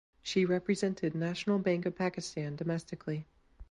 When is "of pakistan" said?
1.85-2.55